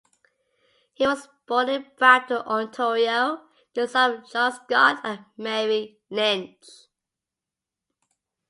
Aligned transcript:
He 0.95 1.05
was 1.05 1.29
born 1.45 1.69
in 1.69 1.85
Brampton, 1.95 2.37
Ontario, 2.37 3.41
the 3.75 3.87
son 3.87 4.15
of 4.23 4.31
John 4.31 4.51
Scott 4.51 4.99
and 5.03 5.25
Mary 5.37 5.99
Lynch. 6.09 6.67